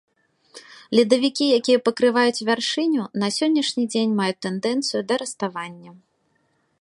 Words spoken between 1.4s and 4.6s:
якія пакрываюць вяршыню, на сённяшні дзень маюць